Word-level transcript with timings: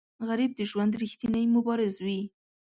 غریب 0.27 0.51
د 0.55 0.61
ژوند 0.69 0.93
ریښتینی 1.01 1.43
مبارز 1.55 1.95
وي 2.05 2.21